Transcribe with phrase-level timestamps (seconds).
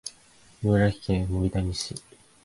[0.63, 1.93] 茨城県守谷市